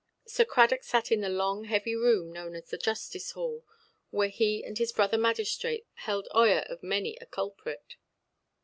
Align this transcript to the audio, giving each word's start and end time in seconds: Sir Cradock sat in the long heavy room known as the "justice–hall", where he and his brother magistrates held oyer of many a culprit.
Sir 0.25 0.45
Cradock 0.45 0.83
sat 0.83 1.11
in 1.11 1.21
the 1.21 1.29
long 1.29 1.65
heavy 1.65 1.95
room 1.95 2.33
known 2.33 2.55
as 2.55 2.71
the 2.71 2.77
"justice–hall", 2.79 3.63
where 4.09 4.29
he 4.29 4.63
and 4.63 4.79
his 4.79 4.91
brother 4.91 5.15
magistrates 5.19 5.85
held 5.93 6.27
oyer 6.35 6.61
of 6.67 6.81
many 6.81 7.17
a 7.21 7.27
culprit. 7.27 7.97